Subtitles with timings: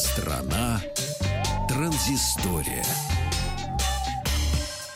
[0.00, 0.80] Страна
[1.68, 2.82] транзистория.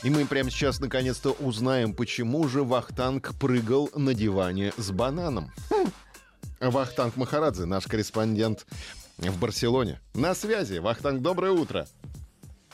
[0.03, 5.51] И мы прямо сейчас наконец-то узнаем, почему же Вахтанг прыгал на диване с бананом.
[5.71, 5.91] Хм.
[6.71, 8.65] Вахтанг Махарадзе, наш корреспондент
[9.19, 10.01] в Барселоне.
[10.15, 10.79] На связи.
[10.79, 11.87] Вахтанг, доброе утро.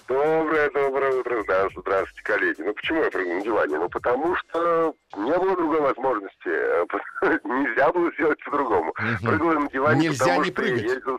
[0.07, 1.43] Доброе, доброе утро.
[1.43, 2.63] Здравствуйте, здравствуйте, коллеги.
[2.63, 3.79] Ну, почему я прыгнул на диване?
[3.79, 6.49] Ну, потому что не было другой возможности.
[7.45, 8.93] Нельзя было сделать по-другому.
[9.21, 10.83] Прыгал на диване, Нельзя потому не что прыгать.
[10.83, 11.19] я ездил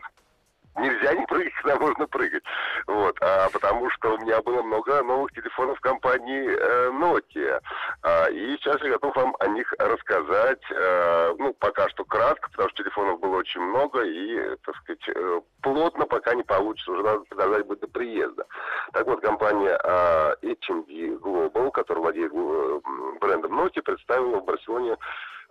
[0.76, 2.42] нельзя не прыгать, когда можно прыгать.
[2.86, 7.60] Вот, а потому что у меня было много новых телефонов компании э, Nokia.
[8.02, 10.62] А, и сейчас я готов вам о них рассказать.
[10.70, 15.40] Э, ну, пока что кратко, потому что телефонов было очень много, и, так сказать, э,
[15.62, 16.92] плотно пока не получится.
[16.92, 18.46] Уже надо подождать будет до приезда.
[18.92, 22.80] Так вот, компания э, HMD Global, которая владеет э,
[23.20, 24.96] брендом Nokia, представила в Барселоне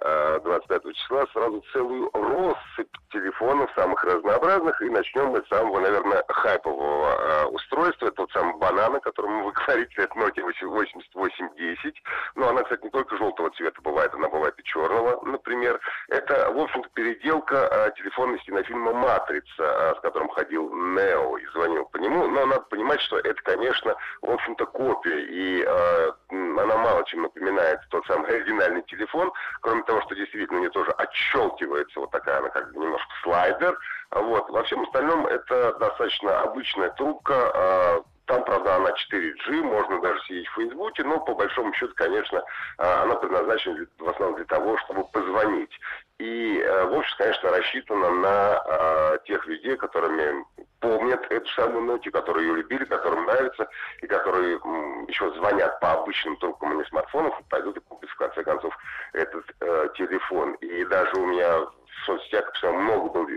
[0.02, 4.82] 25 числа сразу целую россыпь телефонов самых разнообразных.
[4.82, 8.08] И начнем мы с самого, наверное, хайпового э, устройства.
[8.08, 12.04] Это тот самый банан, о котором вы говорите, это Nokia 8810.
[12.36, 15.80] Но она, кстати, не только желтого цвета бывает, она бывает и черного, например.
[16.10, 21.86] Это, в общем-то, переделка э, телефонной кинофильма «Матрица», э, с которым ходил Нео и звонил
[21.86, 22.28] по нему.
[22.28, 25.20] Но надо понимать, что это, конечно, в общем-то, копия.
[25.20, 29.32] И э, м, она мало чем напоминает тот самый оригинальный телефон.
[29.62, 33.78] Кроме того, что действительно у нее тоже отщелкивается вот такая она как бы немножко слайдер.
[34.12, 34.50] Вот.
[34.50, 37.52] Во всем остальном это достаточно обычная трубка.
[37.54, 42.42] э, там, правда, она 4G, можно даже сидеть в Фейсбуке, но по большому счету, конечно,
[42.78, 45.72] а, она предназначена в основном для того, чтобы позвонить.
[46.18, 50.46] И, э, в общем, конечно, рассчитана на а, тех людей, которыми
[50.82, 53.70] помнят эту самую Nokia, которые ее любили, которым нравится,
[54.02, 58.16] и которые м, еще звонят по обычным трубкам, не смартфонов, и пойдут и купят, в
[58.18, 58.76] конце концов,
[59.14, 60.54] этот э, телефон.
[60.56, 63.28] И даже у меня в соцсетях написано, много было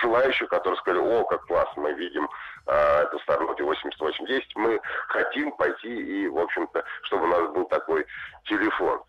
[0.00, 2.28] желающих, которые сказали, о, как классно, мы видим
[2.66, 8.06] э, эту Nokia 8810, мы хотим пойти и, в общем-то, чтобы у нас был такой
[8.44, 9.02] телефон.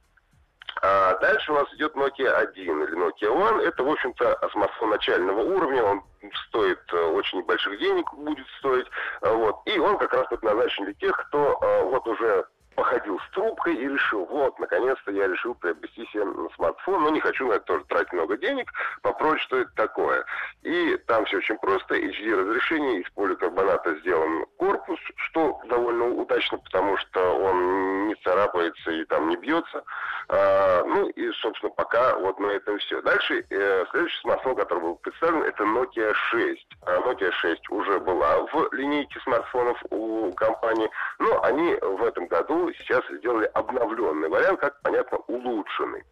[0.82, 3.62] А дальше у нас идет Nokia 1 или Nokia One.
[3.62, 5.84] Это, в общем-то, смартфон начального уровня.
[5.84, 6.04] Он
[6.48, 8.88] стоит э, очень небольших денег, будет стоить.
[9.22, 9.62] Вот.
[9.66, 13.88] И он как раз предназначен для тех, кто э, вот уже походил с трубкой и
[13.88, 16.26] решил, вот, наконец-то я решил приобрести себе
[16.56, 18.72] смартфон, но не хочу на это тоже тратить много денег,
[19.02, 20.26] попробовать, что это такое.
[20.64, 26.98] И там все очень просто, HD разрешение, из поликарбоната сделан корпус, что довольно удачно, потому
[26.98, 29.84] что он не царапается и там не бьется.
[30.28, 33.02] А, ну и, собственно, пока вот на этом все.
[33.02, 36.68] Дальше э, следующий смартфон, который был представлен, это Nokia 6.
[36.86, 42.65] А Nokia 6 уже была в линейке смартфонов у компании, но они в этом году
[42.74, 46.04] сейчас сделали обновленный вариант, как понятно, улучшенный.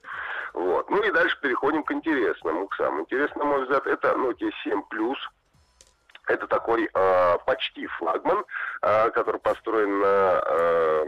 [0.54, 0.90] Вот.
[0.90, 4.82] Ну и дальше переходим к интересному, к самому интересному, на мой взгляд, это Nokia 7
[4.92, 5.18] Plus.
[6.28, 8.46] Это такой э, почти флагман,
[8.82, 11.06] э, который построен на э,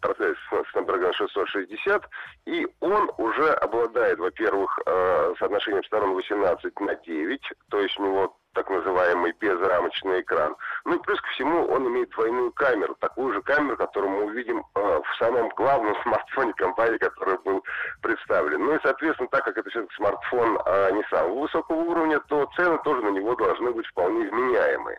[0.00, 0.36] процессе
[0.74, 2.02] Snapdragon 660,
[2.46, 8.36] и он уже обладает, во-первых, э, соотношением сторон 18 на 9, то есть у него
[8.56, 10.56] так называемый безрамочный экран.
[10.86, 14.64] Ну и плюс ко всему он имеет двойную камеру, такую же камеру, которую мы увидим
[14.74, 17.62] э, в самом главном смартфоне компании, который был
[18.00, 18.64] представлен.
[18.64, 22.78] Ну и, соответственно, так как это все-таки смартфон э, не самого высокого уровня, то цены
[22.82, 24.98] тоже на него должны быть вполне вменяемые.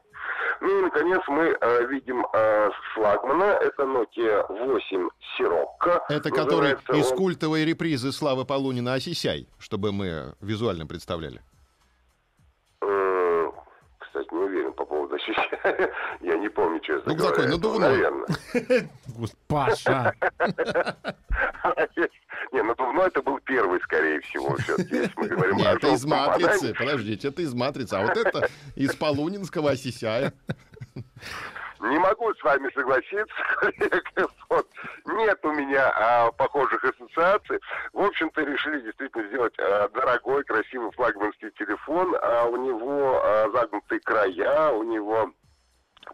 [0.61, 6.01] Ну и, наконец, мы э, видим э, флагмана, это Nokia 8 Sirocco.
[6.09, 11.41] Это который из он- культовой репризы Славы Полунина «Осисяй», чтобы мы визуально представляли.
[14.27, 15.91] Кстати, не уверен по поводу ощущения.
[16.21, 17.35] Я не помню, честно Ну, говоря.
[17.35, 17.89] такой надувной.
[17.89, 18.27] Наверное.
[19.47, 20.13] Паша.
[22.51, 24.55] Не, надувной это был первый, скорее всего,
[25.17, 26.73] мы говорим Нет, это из «Матрицы».
[26.73, 27.93] Подождите, это из «Матрицы».
[27.93, 30.33] А вот это из Полунинского «Осисяя».
[31.79, 34.27] Не могу с вами согласиться, коллега.
[34.49, 34.67] Вот.
[35.05, 37.59] Нет у меня а, похожих ассоциаций.
[37.97, 42.15] В общем-то, решили действительно сделать а, дорогой, красивый флагманский телефон.
[42.21, 45.31] А у него а, загнутые края, у него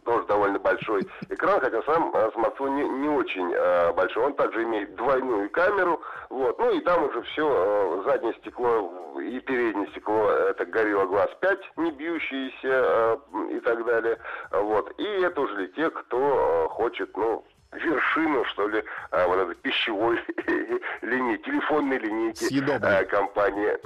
[0.06, 4.25] тоже довольно большой экран, хотя сам э, смартфон не, не очень э, большой.
[4.25, 6.57] Он также имеет двойную камеру, вот.
[6.57, 11.91] Ну и там уже все, заднее стекло и переднее стекло, это Gorilla Glass 5, не
[11.91, 13.18] бьющиеся э,
[13.51, 14.18] и так далее.
[14.51, 14.91] Вот.
[14.97, 19.55] И это уже для тех, кто э, хочет, ну, вершину, что ли, э, вот этой
[19.55, 20.19] пищевой
[21.01, 23.01] линии, телефонной линейки Съедобной.
[23.01, 23.77] э, компании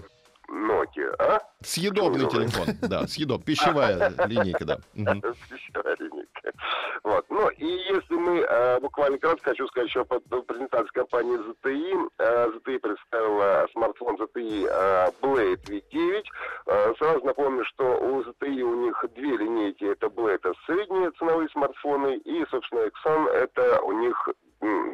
[0.49, 1.13] Nokia.
[1.19, 1.39] А?
[1.61, 4.77] Съедобный телефон, да, съедоб, пищевая линейка, да.
[4.93, 6.16] Пищевая линейка.
[7.03, 7.25] Вот.
[7.29, 12.09] Ну, и если мы э, буквально кратко хочу сказать еще по презентации компании ZTE.
[12.19, 16.23] Э, ZTE представила смартфон ZTE э, Blade V9.
[16.67, 19.85] Э, сразу напомню, что у ZTE у них две линейки.
[19.85, 24.29] Это Blade, это средние ценовые смартфоны, и, собственно, Exxon это у них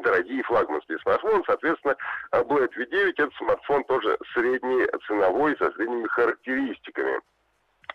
[0.03, 1.43] дорогие флагманские смартфоны.
[1.45, 1.95] Соответственно,
[2.31, 7.21] Blade V9 это смартфон тоже средний ценовой, со средними характеристиками.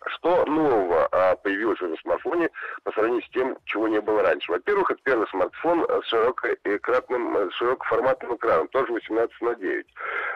[0.06, 2.50] Что нового а, появилось в этом смартфоне
[2.84, 4.52] по сравнению с тем, чего не было раньше?
[4.52, 9.86] Во-первых, это первый смартфон с широкоэкранным, широкоформатным экраном, тоже 18 на 9.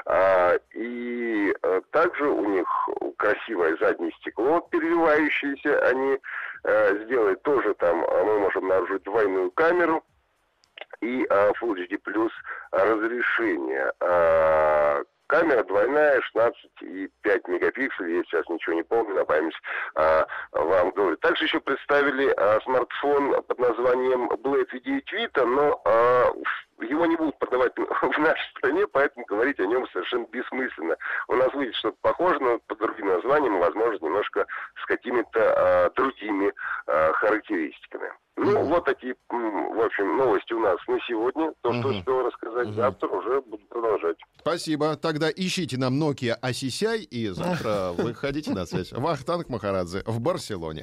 [0.06, 5.86] А, и а, также у них красивое заднее стекло, переливающееся.
[5.86, 6.18] Они
[6.64, 10.04] а, сделали тоже там, мы можем обнаружить двойную камеру
[11.00, 12.30] и а, Full HD Plus
[12.70, 13.92] разрешение.
[14.00, 19.54] А, Камера двойная, 16,5 мегапикселей, я сейчас ничего не помню, на память
[19.94, 21.16] а, вам говорю.
[21.16, 26.34] Также еще представили а, смартфон под названием Blade V9 Vita, но а,
[26.82, 30.98] его не будут продавать в нашей стране, поэтому говорить о нем совершенно бессмысленно.
[31.28, 34.46] У нас выйдет что-то похожее, но под другим названием, возможно, немножко
[34.82, 36.52] с какими-то а, другими
[36.86, 38.12] а, характеристиками.
[38.36, 38.64] Ну, mm-hmm.
[38.64, 39.14] вот такие,
[39.50, 41.52] в общем, новости у нас на сегодня.
[41.62, 41.98] То, что mm-hmm.
[41.98, 42.74] успел рассказать, mm-hmm.
[42.74, 44.16] завтра уже буду продолжать.
[44.38, 44.96] Спасибо.
[44.96, 48.92] Тогда ищите нам Nokia Асисяй, и завтра выходите на связь.
[48.92, 50.80] Вахтанг Махарадзе в Барселоне.